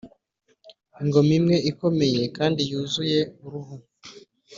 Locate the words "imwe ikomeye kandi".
1.37-2.61